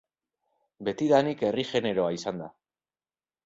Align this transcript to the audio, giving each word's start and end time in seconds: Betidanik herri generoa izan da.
Betidanik 0.87 1.45
herri 1.49 1.67
generoa 1.75 2.11
izan 2.19 2.43
da. 2.45 2.51